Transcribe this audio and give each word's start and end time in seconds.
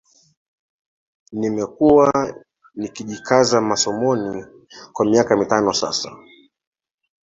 Nimekuwa 1.31 2.33
nikijikaza 2.75 3.61
masomoni 3.61 4.45
kwa 4.93 5.05
miaka 5.05 5.37
mitano 5.37 5.73
sasa 5.73 6.11